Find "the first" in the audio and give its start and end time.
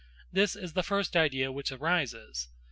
0.73-1.15